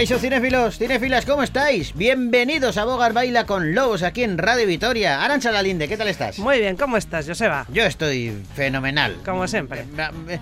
[0.00, 1.94] Caixo cinéfilos, cinéfilas, ¿cómo estáis?
[1.94, 5.22] Bienvenidos a Bogar Baila con Lobos aquí en Radio Vitoria.
[5.22, 6.38] Arancha Lalinde, ¿qué tal estás?
[6.38, 7.66] Muy bien, ¿cómo estás, Joseba?
[7.68, 9.18] Yo estoy fenomenal.
[9.26, 9.84] Como siempre.
[10.28, 10.38] Eh,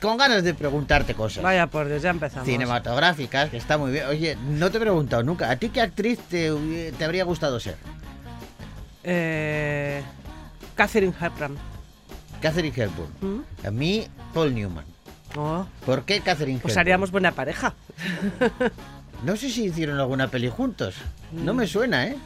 [0.00, 1.42] Con ganas de preguntarte cosas.
[1.42, 2.46] Vaya por Dios, ya empezamos.
[2.46, 4.06] Cinematográficas, que está muy bien.
[4.06, 7.74] Oye, no te he preguntado nunca, ¿a ti qué actriz te, te habría gustado ser?
[9.02, 10.00] Eh,
[10.76, 11.58] Catherine Hepburn.
[12.40, 13.10] Catherine Hepburn.
[13.20, 13.66] ¿Mm?
[13.66, 14.91] A mí, Paul Newman.
[15.36, 16.80] Oh, ¿Por qué Catherine pues Hepburn?
[16.80, 17.74] haríamos buena pareja.
[19.24, 20.96] No sé si hicieron alguna peli juntos.
[21.32, 22.16] No me suena, ¿eh?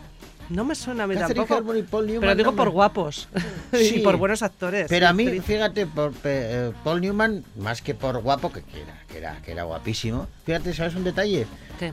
[0.49, 1.61] No me suena a mí Catherine tampoco.
[1.61, 2.21] Hepburn y Paul Newman.
[2.21, 3.29] Pero digo no por guapos.
[3.73, 3.97] Sí.
[3.97, 4.87] y por buenos actores.
[4.89, 5.45] Pero a mí, Actriz.
[5.45, 9.53] fíjate, por eh, Paul Newman, más que por guapo, que, que era, que, era, que
[9.53, 10.29] era guapísimo.
[10.45, 11.47] Fíjate, ¿sabes un detalle?
[11.79, 11.93] ¿Qué?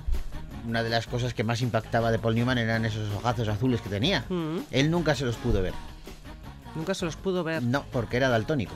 [0.67, 3.89] Una de las cosas que más impactaba de Paul Newman eran esos ojazos azules que
[3.89, 4.23] tenía.
[4.29, 5.73] Mm, Él nunca se los pudo ver.
[6.75, 7.61] nunca se los pudo ver.
[7.63, 8.73] No, porque era daltónico.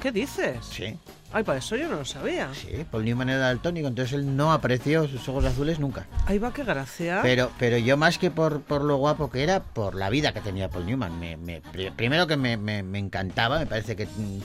[0.00, 0.56] ¿Qué dices?
[0.70, 0.96] Sí,
[1.32, 2.48] Ay, para eso yo no lo sabía.
[2.54, 2.84] sí.
[2.90, 6.06] Paul Newman era daltónico, entonces él no apreció sus ojos azules nunca.
[6.26, 7.20] Ahí va, qué gracia.
[7.22, 10.40] Pero, pero yo más que por, por lo guapo que era, por la vida que
[10.40, 11.20] tenía Paul Newman.
[11.20, 14.40] Me, me- pri- primero que me, me- me encantaba, me parece que mm,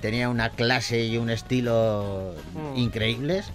[0.00, 2.76] tenía una clase y un estilo Mm.
[2.78, 3.46] increíbles.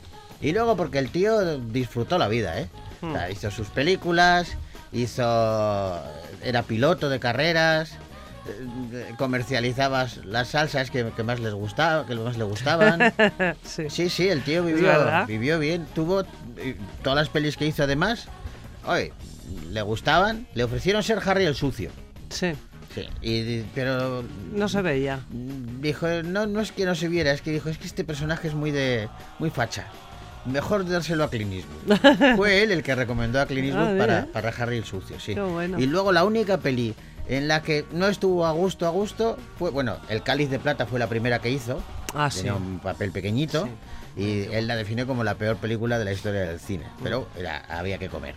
[0.41, 2.67] Y luego porque el tío disfrutó la vida, ¿eh?
[3.01, 3.31] O sea, Mm.
[3.31, 4.57] hizo sus películas,
[4.91, 5.23] hizo...
[6.43, 7.97] era piloto de carreras,
[8.47, 13.13] eh, comercializaba las salsas que, que más les gustaba, que más le gustaban.
[13.63, 13.85] sí.
[13.89, 14.91] Sí, sí, el tío vivió,
[15.27, 15.85] vivió bien.
[15.95, 16.21] Tuvo
[16.57, 18.27] eh, todas las pelis que hizo además.
[18.85, 19.13] Oye,
[19.71, 20.47] le gustaban.
[20.53, 21.89] Le ofrecieron ser Harry el sucio.
[22.29, 22.53] Sí.
[22.93, 23.05] Sí.
[23.21, 24.23] Y, pero
[24.53, 25.19] No se veía.
[25.29, 28.47] dijo, no, no es que no se viera, es que dijo, es que este personaje
[28.47, 29.85] es muy de muy facha.
[30.45, 32.35] Mejor dárselo a Clint Eastwood.
[32.37, 35.33] Fue él el que recomendó a Clint Eastwood Ah, para, para Harry el sucio, sí.
[35.33, 35.77] Bueno.
[35.79, 36.93] Y luego la única peli
[37.27, 40.85] en la que no estuvo a gusto, a gusto, fue, bueno, El Cáliz de Plata
[40.85, 41.81] fue la primera que hizo.
[42.13, 42.39] Ah, sí.
[42.39, 43.67] Tenía un papel pequeñito.
[44.17, 46.85] Y él la definió como la peor película de la historia del cine.
[47.03, 48.33] Pero era, había que comer.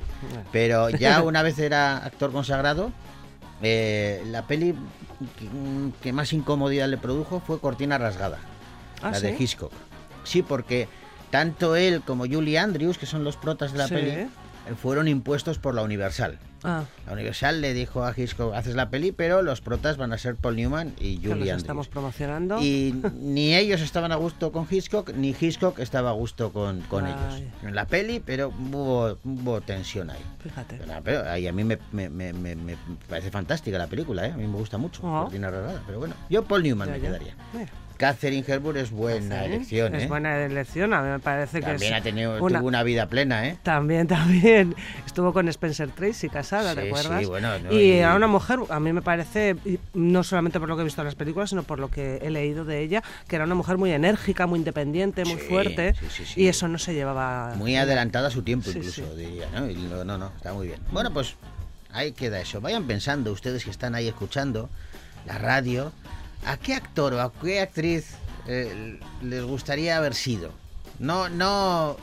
[0.51, 2.91] Pero ya una vez era actor consagrado,
[3.63, 4.75] eh, la peli
[5.39, 5.49] que,
[6.03, 8.39] que más incomodidad le produjo fue Cortina Rasgada,
[9.03, 9.37] Ah, la de.
[9.39, 9.73] Hitchcock.
[10.25, 10.89] Sí, porque
[11.31, 14.27] tanto él como Julie Andrews, que son los protas de la peli,
[14.83, 16.39] fueron impuestos por la Universal.
[16.65, 20.19] Ah, La Universal le dijo a Hitchcock, haces la peli, pero los protas van a
[20.19, 21.57] ser Paul Newman y Julie Andrews.
[21.59, 22.59] estamos promocionando.
[22.61, 27.07] Y ni ellos estaban a gusto con Hitchcock, ni Hitchcock estaba a gusto con, con
[27.07, 27.43] ellos.
[27.63, 30.25] En la peli, pero hubo, hubo tensión ahí.
[30.43, 30.77] Fíjate.
[30.79, 32.77] Pero, pero ahí a mí me, me- me- me- me
[33.09, 34.33] parece fantástica la película, ¿eh?
[34.33, 35.07] A mí me gusta mucho.
[35.07, 35.23] Ajá.
[35.23, 37.07] Cortina Rasgada, pero bueno, yo Paul Newman Ya, me ya.
[37.07, 37.35] quedaría.
[37.53, 37.71] Mira.
[37.99, 40.05] Catherine Hepburn es buena Sí, elección, ¿eh?
[40.05, 43.07] Es buena elección, a mí me parece que También ha tenido una- tuvo una vida
[43.07, 43.59] plena, ¿eh?
[43.65, 44.75] También, también.
[45.05, 47.19] Estuvo con Spencer Tracy casada, Sí, ¿te acuerdas?
[47.21, 49.57] sí, bueno, no, y, y- era una mujer, a mí me parece,
[49.95, 52.31] no solamente por lo que he visto en las películas, sino por lo que he
[52.31, 55.95] leído de ella, que era una mujer muy enérgica, muy independiente, muy fuerte.
[55.99, 56.41] sí, sí, sí.
[56.43, 57.55] Y eso no se llevaba.
[57.57, 59.69] Muy adelantada a su tiempo, incluso, diría, ¿no?
[59.69, 60.79] Y lo- no, no, está muy bien.
[60.93, 61.35] Bueno, pues
[61.93, 62.61] ahí queda eso.
[62.61, 64.71] Vayan pensando, ustedes que están ahí escuchando
[65.27, 65.91] la radio,
[66.47, 68.15] ¿a qué actor o a qué actriz
[68.47, 70.53] eh, les gustaría haber sido?
[70.99, 71.97] No, no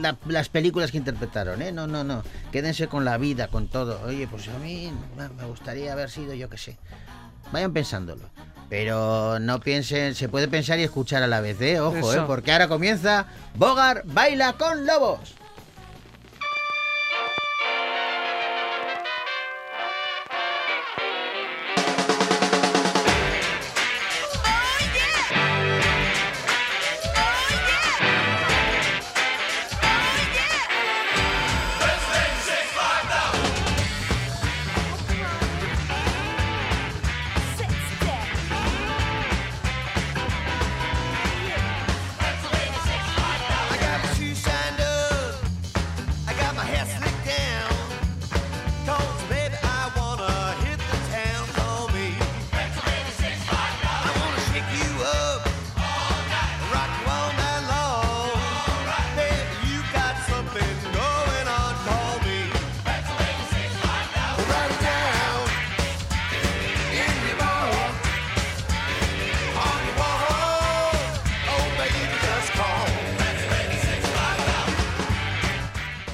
[0.00, 1.72] la- las películas que interpretaron, ¿eh?
[1.72, 2.22] No, no, no.
[2.50, 4.00] Quédense con la vida, con todo.
[4.06, 4.92] Oye, pues a mí
[5.36, 6.78] me gustaría haber sido, yo qué sé.
[7.52, 8.30] Vayan pensándolo.
[8.70, 11.78] Pero no piensen, se puede pensar y escuchar a la vez, ¿eh?
[11.80, 12.22] Ojo, ¿eh?
[12.26, 15.34] Porque ahora comienza Bogar Baila con Lobos.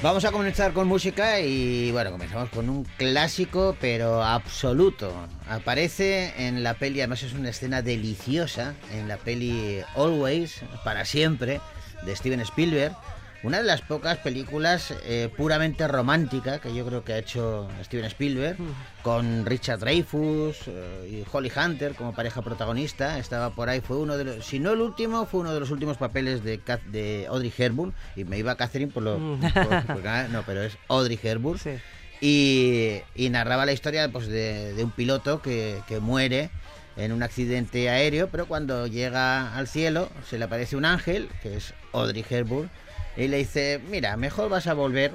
[0.01, 5.11] Vamos a comenzar con música y bueno, comenzamos con un clásico pero absoluto.
[5.49, 11.59] Aparece en la peli, además es una escena deliciosa, en la peli Always, para siempre,
[12.05, 12.95] de Steven Spielberg.
[13.43, 18.05] Una de las pocas películas eh, puramente romántica que yo creo que ha hecho Steven
[18.05, 18.57] Spielberg,
[19.01, 23.17] con Richard Dreyfuss eh, y Holly Hunter como pareja protagonista.
[23.17, 25.71] Estaba por ahí, fue uno de los, si no el último, fue uno de los
[25.71, 27.93] últimos papeles de, Audrey Hepburn.
[28.15, 29.17] Y me iba a Catherine por lo.
[29.39, 31.59] por- por- no, pero es Audrey Hepburn.
[31.59, 31.77] Sí.
[32.21, 36.49] Y, y narraba la historia pues, de, de un piloto que, que muere
[36.97, 41.55] en un accidente aéreo, pero cuando llega al cielo se le aparece un ángel, que
[41.55, 42.69] es Audrey Hepburn,
[43.17, 45.11] y le dice, mira, mejor vas a volver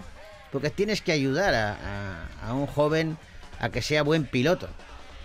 [0.52, 3.17] porque tienes que ayudar a, a- a un joven
[3.61, 4.69] a que sea buen piloto.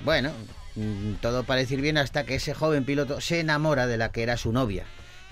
[0.01, 0.31] Bueno,
[0.75, 4.23] mm, todo parece ir bien hasta que ese joven piloto se enamora de la que
[4.23, 4.85] era su novia.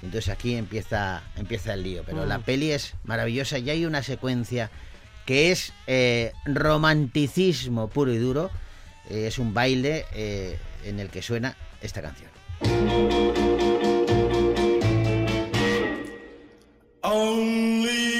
[0.04, 2.04] Entonces aquí empieza, empieza el lío.
[2.06, 2.44] Pero la Mm.
[2.44, 4.69] peli es maravillosa y hay una secuencia
[5.25, 8.51] que es eh, romanticismo puro y duro.
[9.10, 12.30] Eh, es un baile eh, en el que suena esta canción.
[17.09, 18.17] Only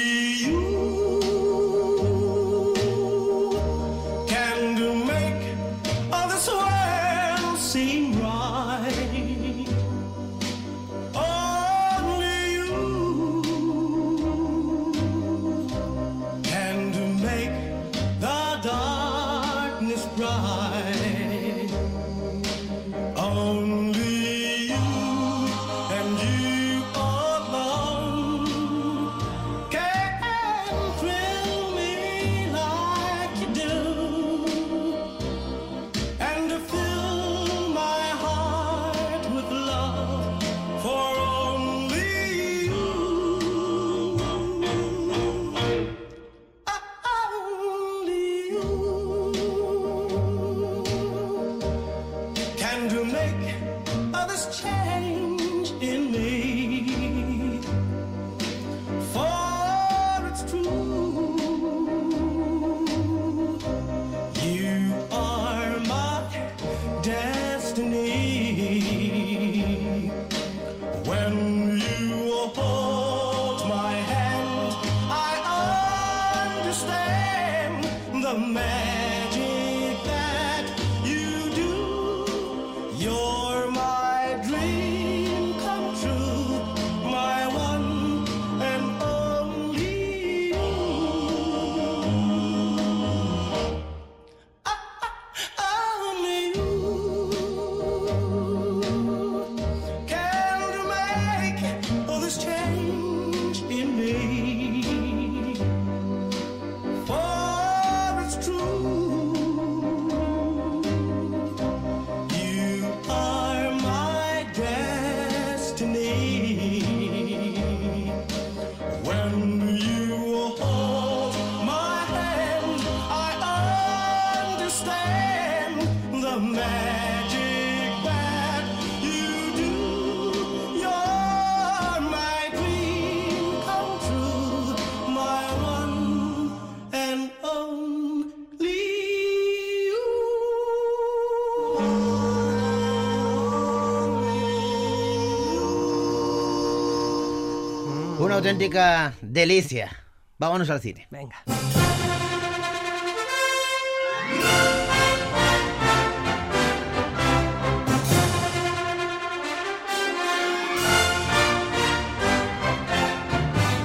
[148.38, 149.90] auténtica delicia.
[150.38, 151.06] Vámonos al cine.
[151.10, 151.87] Venga.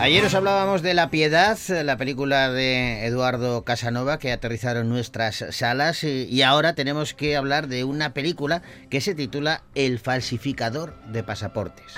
[0.03, 6.03] Ayer os hablábamos de La Piedad, la película de Eduardo Casanova que aterrizaron nuestras salas
[6.03, 11.93] y, ahora tenemos que hablar de una película que se titula El falsificador de pasaportes.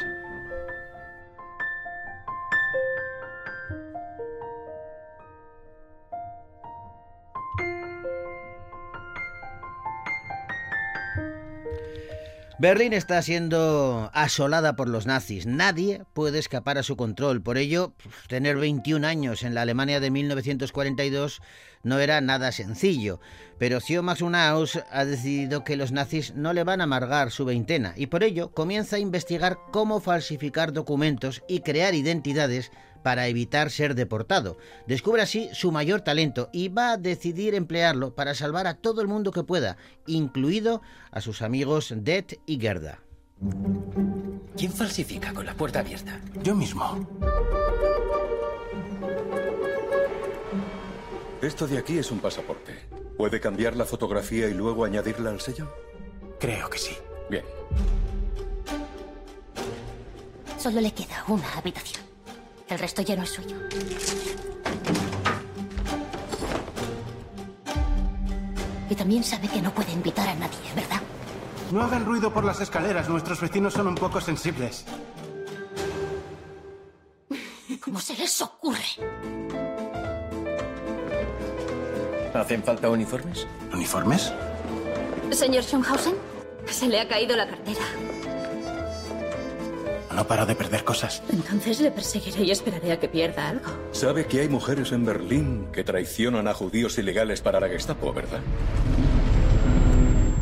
[12.58, 15.46] Berlín está siendo asolada por los nazis.
[15.46, 17.42] Nadie puede escapar a su control.
[17.42, 17.94] Por ello,
[18.30, 21.42] tener 21 años en la Alemania de 1942
[21.84, 23.20] no era nada sencillo.
[23.60, 23.80] Pero
[24.22, 28.24] Unaus ha decidido que los nazis no le van a amargar su veintena y por
[28.24, 32.72] ello comienza a investigar cómo falsificar documentos y crear identidades
[33.06, 34.58] para evitar ser deportado.
[34.88, 39.08] Descubre así su mayor talento y va a decidir emplearlo para salvar a todo el
[39.08, 40.82] mundo que pueda, incluido
[41.12, 43.02] a sus amigos Det y Gerda.
[44.58, 46.20] ¿Quién falsifica con la puerta abierta?
[46.42, 47.08] Yo mismo.
[51.44, 52.74] Esto de aquí es un pasaporte.
[53.18, 55.72] ¿Puede cambiar la fotografía y luego añadirla al sello?
[56.40, 56.96] Creo que sí.
[57.30, 57.44] Bien.
[60.58, 62.15] Solo le queda una habitación.
[62.68, 63.56] El resto ya no es suyo.
[68.90, 71.02] Y también sabe que no puede invitar a nadie, ¿verdad?
[71.72, 73.10] No hagan ruido por las escaleras.
[73.10, 74.86] Nuestros vecinos son un poco sensibles.
[77.84, 78.84] ¿Cómo se les ocurre?
[82.34, 83.48] ¿Hacen falta uniformes?
[83.74, 84.34] ¿Uniformes?
[85.32, 86.16] Señor Schonhausen,
[86.68, 87.86] se le ha caído la cartera.
[90.16, 91.22] No para de perder cosas.
[91.30, 93.66] Entonces le perseguiré y esperaré a que pierda algo.
[93.92, 98.40] Sabe que hay mujeres en Berlín que traicionan a judíos ilegales para la Gestapo, ¿verdad?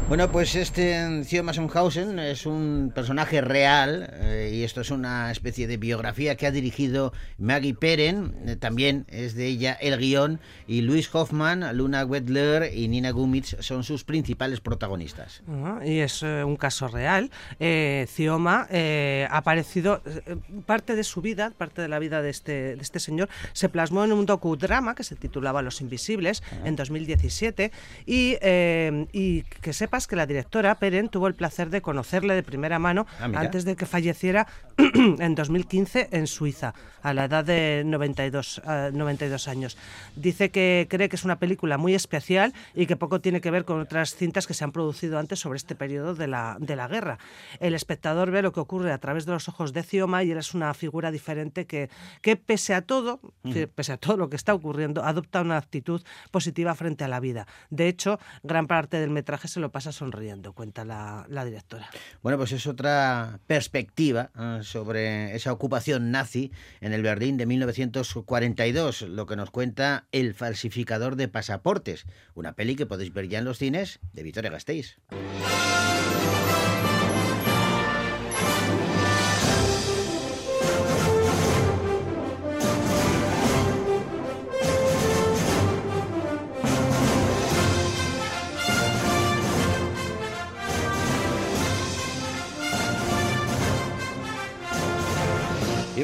[0.09, 5.65] Bueno, pues este Theo Massenhausen es un personaje real eh, y esto es una especie
[5.65, 10.81] de biografía que ha dirigido Maggie Perren, eh, también es de ella el guion, y
[10.81, 15.41] Luis Hoffman, Luna Wedler y Nina Gumitz son sus principales protagonistas.
[15.47, 17.31] Ah, y es eh, un caso real.
[17.59, 20.03] Cioma ha aparecido,
[20.65, 24.03] parte de su vida, parte de la vida de este, de este señor, se plasmó
[24.03, 27.71] en un docudrama que se titulaba Los Invisibles en 2017
[28.05, 28.37] y,
[29.13, 33.05] y que sepas que la directora Peren tuvo el placer de conocerle de primera mano
[33.19, 34.47] Ah, antes de que falleciera
[35.19, 36.73] en 2015 en Suiza,
[37.03, 39.77] a la edad de 92, eh, 92 años.
[40.15, 43.65] Dice que cree que es una película muy especial y que poco tiene que ver
[43.65, 46.87] con otras cintas que se han producido antes sobre este periodo de la, de la
[46.87, 47.19] guerra.
[47.59, 50.37] El espectador ve lo que ocurre a través de los ojos de Cioma y él
[50.39, 51.89] es una figura diferente que,
[52.21, 56.01] que pese a todo, que pese a todo lo que está ocurriendo, adopta una actitud
[56.31, 57.45] positiva frente a la vida.
[57.69, 61.89] De hecho, gran parte del metraje se lo pasa sonriendo, cuenta la, la directora.
[62.21, 69.03] Bueno, pues es otra perspectiva eh, sobre esa ocupación nazi en el Berlín de 1942,
[69.03, 73.45] lo que nos cuenta El falsificador de pasaportes, una peli que podéis ver ya en
[73.45, 74.97] los cines de Victoria Gasteiz.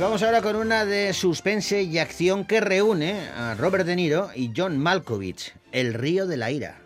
[0.09, 4.51] Vamos ahora con una de suspense y acción que reúne a Robert De Niro y
[4.57, 6.79] John Malkovich, El río de la ira.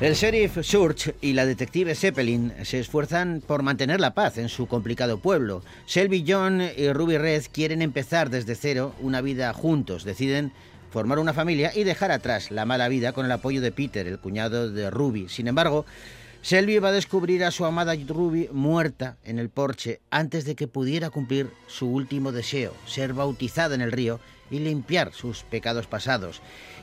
[0.00, 4.66] El sheriff Surge y la detective Zeppelin se esfuerzan por mantener la paz en su
[4.66, 5.62] complicado pueblo.
[5.86, 10.02] Shelby John y Ruby Red quieren empezar desde cero una vida juntos.
[10.02, 10.50] Deciden
[10.90, 14.18] formar una familia y dejar atrás la mala vida con el apoyo de Peter, el
[14.18, 15.28] cuñado de Ruby.
[15.28, 15.86] Sin embargo,
[16.42, 20.68] Shelby va a descubrir a su amada Ruby muerta en el porche antes de que
[20.68, 24.20] pudiera cumplir su último deseo, ser bautizada en el río
[24.50, 26.40] y limpiar sus pecados pasados.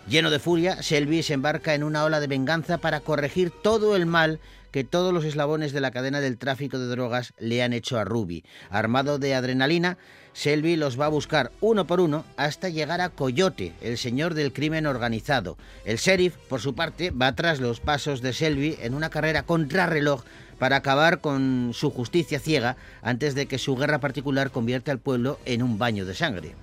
[0.07, 4.05] Lleno de furia, Shelby se embarca en una ola de venganza para corregir todo el
[4.05, 4.39] mal
[4.71, 8.05] que todos los eslabones de la cadena del tráfico de drogas le han hecho a
[8.05, 8.43] Ruby.
[8.69, 9.97] Armado de adrenalina,
[10.37, 14.53] Shelby los va a buscar uno por uno hasta llegar a Coyote, el señor del
[14.53, 15.57] crimen organizado.
[15.83, 20.21] El sheriff, por su parte, va tras los pasos de Shelby en una carrera contrarreloj
[20.59, 25.39] para acabar con su justicia ciega antes de que su guerra particular convierta al pueblo
[25.45, 26.53] en un baño de sangre.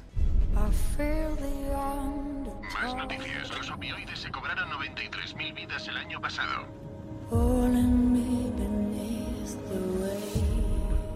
[0.54, 0.71] Más
[2.95, 3.50] noticias.
[3.59, 6.69] Los opioides se cobraron 93.000 vidas el año pasado.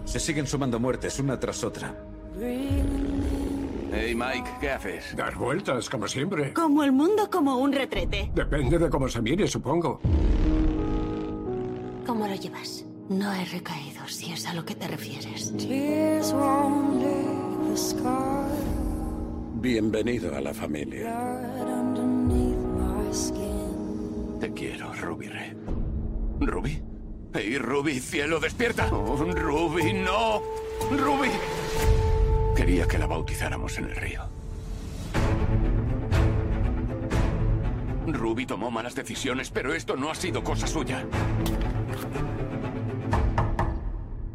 [0.03, 2.08] Se siguen sumando muertes una tras otra.
[2.41, 5.13] Hey Mike, ¿qué haces?
[5.15, 6.53] Dar vueltas, como siempre.
[6.53, 8.31] Como el mundo, como un retrete.
[8.33, 9.99] Depende de cómo se mire, supongo.
[12.05, 12.85] ¿Cómo lo llevas?
[13.09, 15.53] No he recaído, si es a lo que te refieres.
[19.55, 21.13] Bienvenido a la familia.
[24.39, 25.57] Te quiero, Ruby Red.
[26.39, 26.81] ¿Ruby?
[27.33, 28.87] ¡Hey, Ruby, cielo, despierta!
[28.93, 30.41] Oh, ¡Ruby, no!
[30.89, 31.29] ¡Ruby!
[32.59, 34.21] Quería que la bautizáramos en el río.
[38.05, 41.05] Ruby tomó malas decisiones, pero esto no ha sido cosa suya.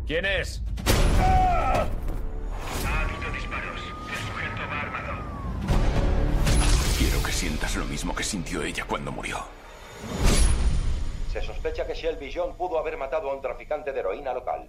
[0.06, 0.62] ¿Quién es?
[1.20, 1.82] Ha
[3.02, 3.80] habido disparos.
[4.08, 5.12] El sujeto va armado.
[6.96, 9.36] Quiero que sientas lo mismo que sintió ella cuando murió.
[11.30, 14.66] Se sospecha que Shelby John pudo haber matado a un traficante de heroína local.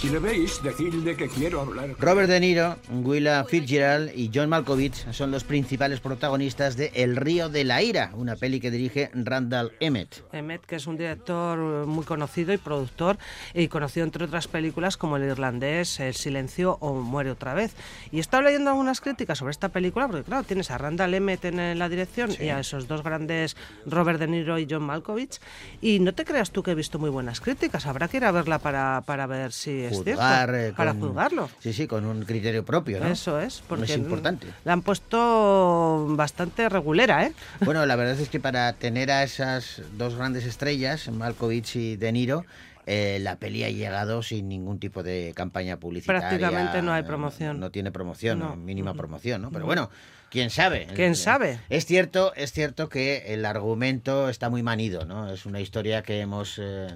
[0.00, 1.96] Si le veis, decidle que quiero hablar.
[1.98, 7.48] Robert De Niro, Willa Fitzgerald y John Malkovich son los principales protagonistas de El río
[7.48, 10.22] de la ira, una peli que dirige Randall Emmett.
[10.32, 13.18] Emmett, que es un director muy conocido y productor,
[13.54, 17.74] y conocido entre otras películas como El Irlandés, El Silencio o Muere otra vez.
[18.12, 21.44] Y he estado leyendo algunas críticas sobre esta película, porque claro, tienes a Randall Emmett
[21.46, 25.40] en la dirección y a esos dos grandes, Robert De Niro y John Malkovich,
[25.82, 28.30] y no te creas tú que he visto muy buenas críticas, habrá que ir a
[28.30, 31.50] verla para, para ver si es Juzgar, cierto, eh, para con- juzgarlo.
[31.60, 33.06] Sí, sí, con un criterio propio, ¿no?
[33.06, 34.46] Eso es, porque es importante.
[34.64, 37.32] la han puesto bastante regulera, ¿eh?
[37.64, 42.12] Bueno, la verdad es que para tener a esas dos grandes estrellas, Malkovich y De
[42.12, 42.44] Niro,
[42.86, 46.20] eh, la peli ha llegado sin ningún tipo de campaña publicitaria.
[46.28, 47.60] Prácticamente no hay promoción.
[47.60, 48.56] No, tiene promoción, No.
[48.56, 49.48] mínima promoción, ¿no?
[49.50, 49.66] Pero No.
[49.66, 49.90] bueno,
[50.30, 50.86] quién sabe.
[50.94, 51.58] ¿Quién Eh, sabe?
[51.68, 55.32] Es cierto, es cierto que el argumento está muy manido, ¿no?
[55.32, 56.88] Es una historia que hemos, eh,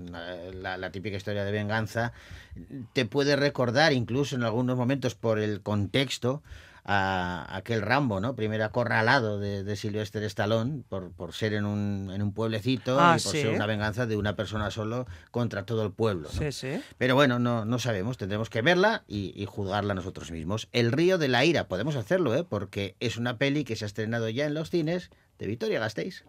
[0.54, 2.12] la, la típica historia de venganza,
[2.92, 6.42] te puede recordar incluso en algunos momentos por el contexto
[6.84, 8.34] a aquel Rambo, ¿no?
[8.34, 13.16] Primer acorralado de, de Sylvester Stallone por, por ser en un, en un pueblecito Ah,
[13.18, 13.42] y por sí.
[13.42, 16.28] ser una venganza de una persona solo contra todo el pueblo.
[16.32, 16.38] ¿no?
[16.40, 16.82] Sí, sí.
[16.98, 20.68] Pero bueno, no, no sabemos, tendremos que verla y, y juzgarla nosotros mismos.
[20.72, 22.44] El río de la ira, podemos hacerlo, ¿eh?
[22.48, 26.24] porque es una peli que se ha estrenado ya en los cines de Victoria Gasteiz.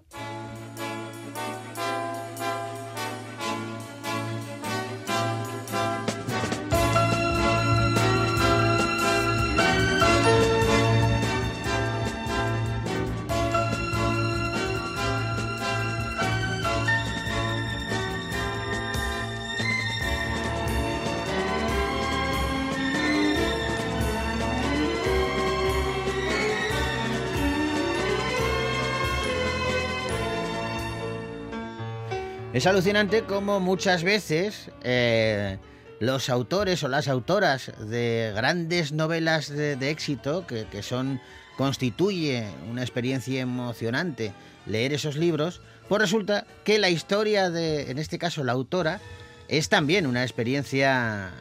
[32.53, 35.57] Es alucinante como muchas veces eh,
[35.99, 41.19] los autores o las autoras de grandes novelas de, de éxito, que, que son
[41.57, 44.33] constituye una experiencia emocionante
[44.67, 48.99] leer esos libros, pues resulta que la historia de, en este caso, la autora,
[49.47, 51.31] es también una experiencia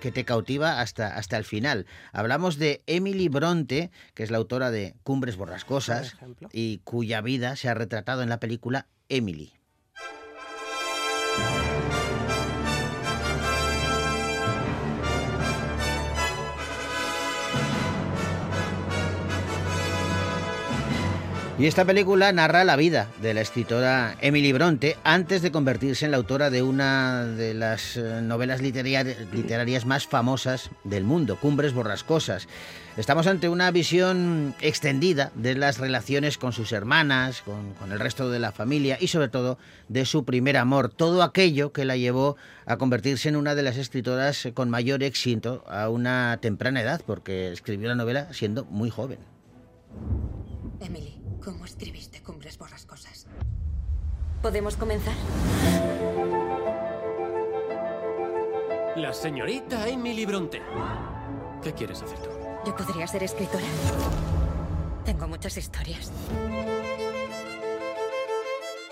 [0.00, 1.84] que te cautiva hasta, hasta el final.
[2.12, 6.16] Hablamos de Emily Bronte, que es la autora de Cumbres Borrascosas
[6.50, 9.52] y cuya vida se ha retratado en la película Emily.
[21.62, 26.10] Y esta película narra la vida de la escritora Emily Bronte antes de convertirse en
[26.10, 31.72] la autora de una de las eh, novelas literari- literarias más famosas del mundo, Cumbres
[31.72, 32.48] Borrascosas.
[32.96, 38.28] Estamos ante una visión extendida de las relaciones con sus hermanas, con, con el resto
[38.28, 42.36] de la familia y sobre todo de su primer amor, todo aquello que la llevó
[42.66, 47.52] a convertirse en una de las escritoras con mayor éxito a una temprana edad, porque
[47.52, 49.20] escribió la novela siendo muy joven.
[50.80, 53.26] Emily, ¿cómo escribiste Cumbres Borrascosas?
[54.40, 55.14] ¿Podemos comenzar?
[58.96, 60.60] La señorita Emily Bronte.
[61.62, 62.30] ¿Qué quieres hacer tú?
[62.66, 63.64] Yo podría ser escritora.
[65.04, 66.12] Tengo muchas historias.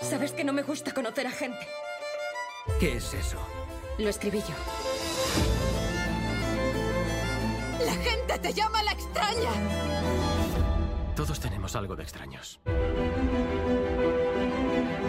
[0.01, 1.65] ¿Sabes que no me gusta conocer a gente?
[2.79, 3.37] ¿Qué es eso?
[3.97, 4.55] Lo escribí yo.
[7.85, 10.40] ¡La gente te llama la extraña!
[11.15, 12.59] Todos tenemos algo de extraños.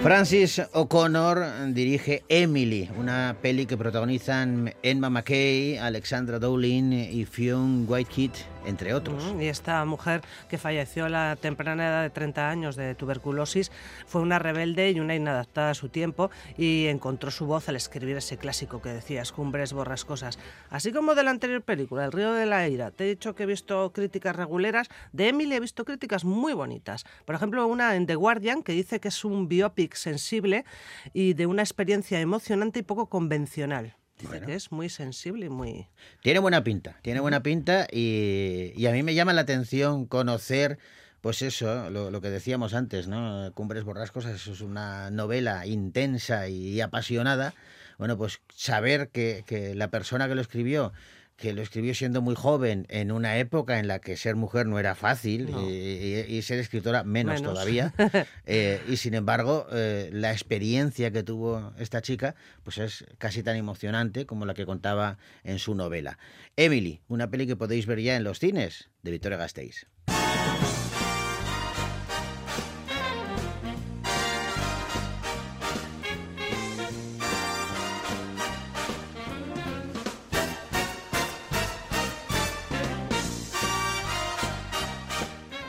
[0.02, 8.32] Francis O'Connor dirige Emily, una peli que protagonizan Emma McKay, Alexandra Dowling y Fionn Whitekid,
[8.64, 9.34] entre otros.
[9.38, 13.70] Y esta mujer que falleció a la temprana edad de 30 años de tuberculosis
[14.06, 18.16] fue una rebelde y una inadaptada a su tiempo y encontró su voz al escribir
[18.16, 20.38] ese clásico que decías, Cumbres Borrascosas.
[20.70, 22.90] Así como de la anterior película, El río de la ira.
[22.90, 24.88] Te he dicho que he visto críticas reguleras.
[25.12, 27.04] De Emily he visto críticas muy bonitas.
[27.24, 30.64] Por ejemplo, una en The Guardian que dice que es un biopic sensible
[31.12, 33.96] y de una experiencia emocionante y poco convencional.
[34.18, 35.88] Dice que es muy sensible y muy...
[36.22, 40.78] Tiene buena pinta, tiene buena pinta y, y a mí me llama la atención conocer,
[41.20, 43.50] pues eso, lo, lo que decíamos antes, ¿no?
[43.54, 47.54] Cumbres Borrascosas eso es una novela intensa y apasionada.
[47.98, 50.92] Bueno, pues saber que, que la persona que lo escribió
[51.42, 54.78] que lo escribió siendo muy joven en una época en la que ser mujer no
[54.78, 55.68] era fácil No.
[55.68, 57.52] y, ser escritora menos, Menos.
[57.52, 57.92] todavía.
[58.46, 63.56] Eh, y sin embargo, eh, la experiencia que tuvo esta chica pues es casi tan
[63.56, 66.18] emocionante como la que contaba en su novela.
[66.56, 69.86] Emily, una peli que podéis ver ya en los cines de Victoria Gasteiz.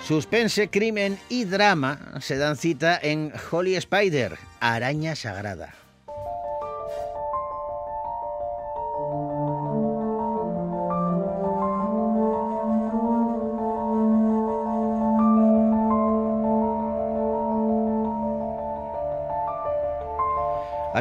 [0.07, 5.83] Suspense, crimen y drama se dan cita en Holy Spider, Araña Sagrada.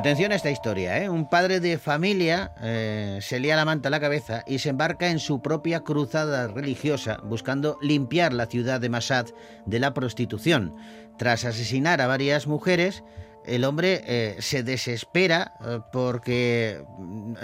[0.02, 1.08] Atención a esta historia, ¿eh?
[1.08, 5.10] Un padre de familia eh, se lía la manta a la cabeza y se embarca
[5.10, 9.26] en su propia cruzada religiosa buscando limpiar la ciudad de Masad
[9.64, 10.74] de la prostitución.
[11.18, 13.04] Tras asesinar a varias mujeres,
[13.46, 17.34] el hombre eh, se desespera eh, porque mm,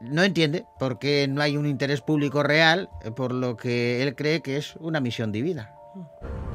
[0.00, 4.40] no entiende por qué no hay un interés público real, por lo que él cree
[4.40, 5.74] que es una misión divina.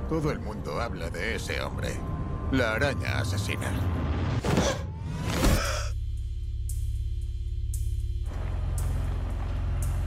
[0.10, 1.90] Todo el mundo habla de ese hombre.
[2.52, 3.72] La araña asesina.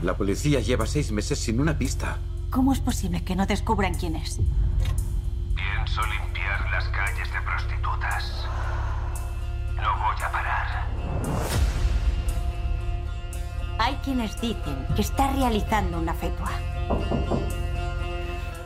[0.01, 2.19] La policía lleva seis meses sin una pista.
[2.49, 4.39] ¿Cómo es posible que no descubran quién es?
[5.55, 8.45] Pienso limpiar las calles de prostitutas.
[9.75, 10.87] No voy a parar.
[13.77, 16.49] Hay quienes dicen que está realizando una fetua.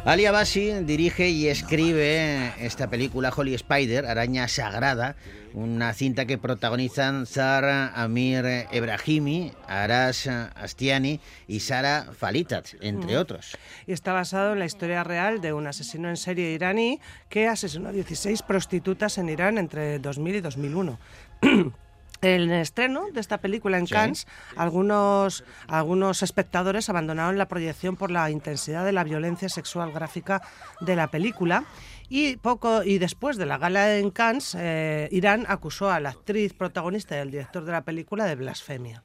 [0.06, 5.16] Ali Abassi dirige y escribe esta película Holy Spider, Araña Sagrada,
[5.54, 13.20] una cinta que protagonizan Zara Amir Ebrahimi, Arash Astiani y Sara Falitat, entre Mm.
[13.20, 13.58] otros.
[13.88, 17.88] Y está basado en la historia real de un asesino en serie iraní que asesinó
[17.88, 21.00] a 16 prostitutas en Irán entre 2000 y 2001.
[22.24, 23.94] El estreno de esta película en Sí.
[23.94, 30.42] Cannes, algunos, algunos espectadores abandonaron la proyección por la intensidad de la violencia sexual gráfica
[30.80, 31.66] de la película.
[32.10, 36.54] Y poco y después de la gala en Cannes, eh, Irán acusó a la actriz
[36.54, 39.04] protagonista y al director de la película de blasfemia.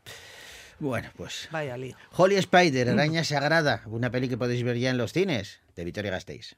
[0.78, 1.96] Bueno, pues Vaya lío.
[2.16, 6.12] Holy Spider, Araña Sagrada, una peli que podéis ver ya en los cines, de Victoria
[6.12, 6.56] Gasteiz.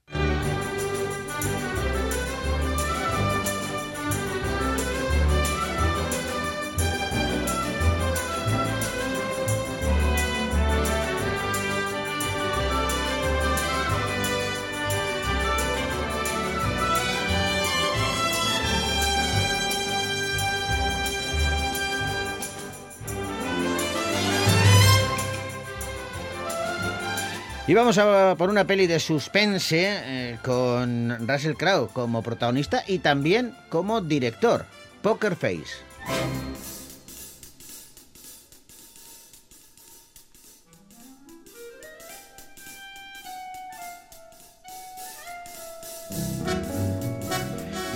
[27.70, 32.98] Y vamos a por una peli de suspense eh, con Russell Crowe como protagonista y
[32.98, 34.66] también como director,
[35.02, 36.49] Poker Face.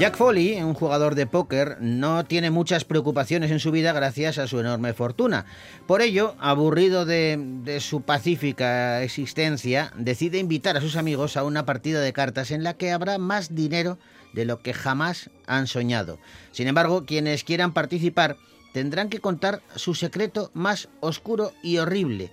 [0.05, 4.47] Jack Foley, un jugador de póker, no tiene muchas preocupaciones en su vida gracias a
[4.47, 5.47] su enorme fortuna.
[5.87, 11.65] Por ello, aburrido de, de, su pacífica existencia, decide invitar a sus amigos a una
[11.65, 13.97] partida de cartas en la que habrá más dinero
[14.35, 16.19] de lo que jamás han soñado.
[16.53, 18.37] Sin embargo, quienes quieran participar
[18.75, 22.31] tendrán que contar su secreto más oscuro y horrible.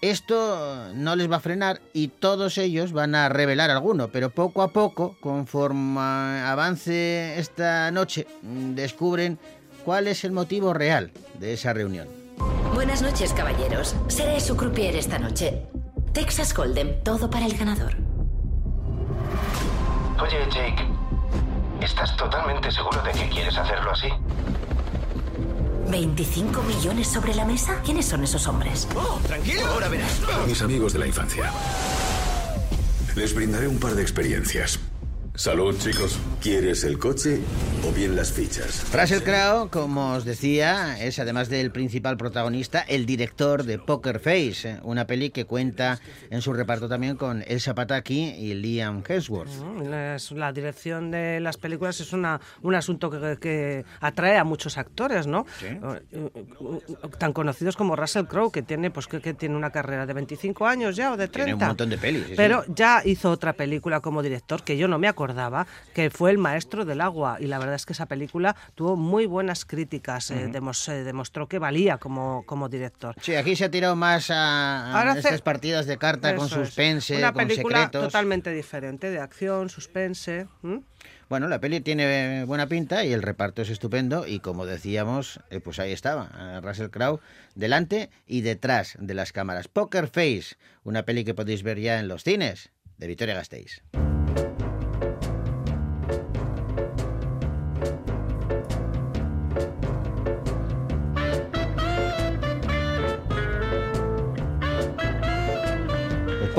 [0.00, 4.62] Esto no les va a frenar y todos ellos van a revelar alguno, pero poco
[4.62, 9.40] a poco, conforme avance esta noche, descubren
[9.84, 12.06] cuál es el motivo real de esa reunión.
[12.74, 13.96] Buenas noches, caballeros.
[14.06, 15.66] Seré su croupier esta noche.
[16.12, 17.96] Texas Hold'em, todo para el ganador.
[20.22, 20.86] Oye, Jake,
[21.80, 24.08] ¿estás totalmente seguro de que quieres hacerlo así?
[25.90, 27.80] ¿25 millones sobre la mesa?
[27.84, 28.86] ¿Quiénes son esos hombres?
[28.94, 29.66] Oh, tranquilo.
[29.66, 30.20] Ahora verás.
[30.46, 31.50] Mis amigos de la infancia.
[33.16, 34.78] Les brindaré un par de experiencias.
[35.38, 36.18] Salud, chicos.
[36.42, 37.38] ¿Quieres el coche
[37.88, 38.84] o bien las fichas?
[38.92, 44.80] Russell Crowe, como os decía, es además del principal protagonista, el director de Poker Face,
[44.82, 49.50] una peli que cuenta en su reparto también con Elsa Pataki y Liam Hemsworth.
[50.16, 54.76] Es- La dirección de las películas es una, un asunto que, que atrae a muchos
[54.76, 55.46] actores, ¿no?
[55.62, 55.78] Eh,
[56.12, 56.30] eh,
[57.18, 60.66] Tan conocidos como Russell Crowe, que tiene, pues, que, que tiene una carrera de 25
[60.66, 61.44] años ya o de 30.
[61.44, 62.22] Tiene un montón de pelis.
[62.24, 62.34] sí, sí.
[62.36, 66.38] Pero ya hizo otra película como director que yo no me acordaba, que fue El
[66.38, 67.36] Maestro del Agua.
[67.40, 70.30] Y la verdad es que esa película tuvo muy buenas críticas.
[70.30, 70.52] eh, Ujú.
[70.52, 73.14] demos- eh, demostró que valía como, como director.
[73.20, 76.68] Sí, aquí se ha tirado más a, a estas partidas de carta con Eso es.
[76.68, 78.04] suspense, Una con película secretos.
[78.06, 80.46] totalmente diferente, de acción, suspense.
[80.62, 80.82] ¿m?
[81.28, 85.60] Bueno, la peli tiene buena pinta y el reparto es estupendo y como decíamos, eh,
[85.60, 87.20] pues ahí estaba, eh, Russell Crowe
[87.54, 89.68] delante y detrás de las cámaras.
[89.68, 93.82] Poker Face, una peli que podéis ver ya en los cines de Victoria Gasteiz.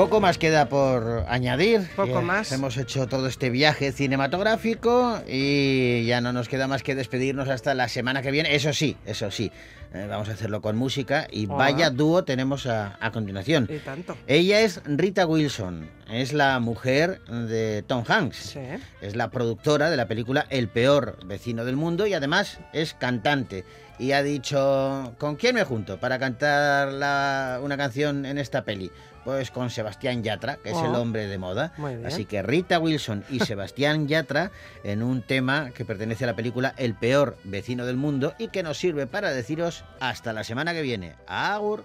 [0.00, 1.86] Poco más queda por añadir.
[1.94, 2.52] Poco más.
[2.52, 7.74] Hemos hecho todo este viaje cinematográfico y ya no nos queda más que despedirnos hasta
[7.74, 8.54] la semana que viene.
[8.54, 9.52] Eso sí, eso sí.
[9.92, 13.68] eh, vamos a hacerlo con música y vaya dúo tenemos a, a continuación.
[13.70, 14.16] Y tanto.
[14.26, 18.36] Ella es Rita Wilson, es la mujer de Tom Hanks.
[18.36, 18.60] Sí.
[19.02, 23.64] Es la productora de la película El peor vecino del mundo y además es cantante.
[23.98, 28.90] Y ha dicho, ¿con quién me junto para cantar la- una canción en esta peli?
[29.24, 31.00] Pues con Sebastián Yatra, que es el Oh.
[31.02, 31.72] hombre de moda.
[31.76, 32.06] Muy bien.
[32.06, 34.50] Así que Rita Wilson y Sebastián Yatra
[34.82, 38.62] en un tema que pertenece a la película El peor vecino del mundo y que
[38.62, 41.14] nos sirve para deciros hasta la semana que viene.
[41.26, 41.84] Agur.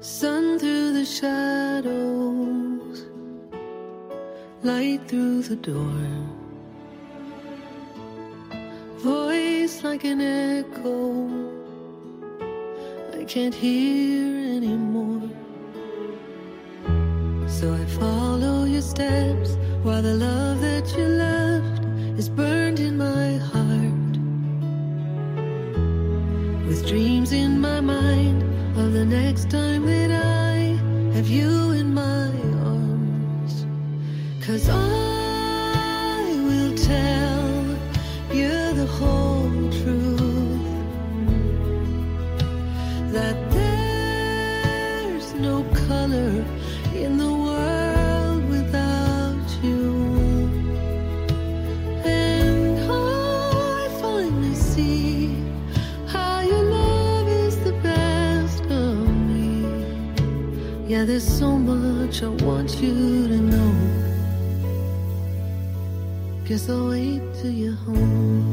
[0.00, 3.04] Sun through the shadows,
[4.62, 6.39] light through the door.
[9.02, 11.26] Voice like an echo,
[13.18, 15.26] I can't hear anymore.
[17.48, 21.82] So I follow your steps while the love that you left
[22.18, 24.14] is burned in my heart.
[26.66, 28.42] With dreams in my mind
[28.78, 30.76] of the next time that I
[31.14, 31.70] have you
[61.20, 63.72] there's so much I want you to know.
[66.46, 68.49] Guess I'll wait till you're home.